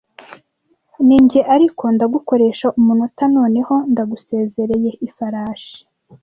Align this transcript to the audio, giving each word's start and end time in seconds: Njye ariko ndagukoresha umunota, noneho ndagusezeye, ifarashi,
Njye 1.23 1.41
ariko 1.55 1.83
ndagukoresha 1.95 2.67
umunota, 2.79 3.23
noneho 3.35 3.75
ndagusezeye, 3.91 4.89
ifarashi, 5.07 5.75